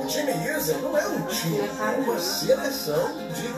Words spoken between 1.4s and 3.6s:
é uma seleção de